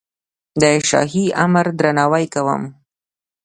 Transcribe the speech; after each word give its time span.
د 0.61 0.63
شاهي 0.89 1.25
امر 1.45 1.65
درناوی 1.79 2.25
کوم. 2.33 2.63